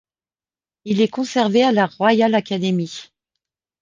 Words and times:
Il 0.83 0.99
est 0.99 1.07
conservé 1.09 1.61
à 1.61 1.71
la 1.71 1.85
Royal 1.85 2.33
Academy. 2.33 3.11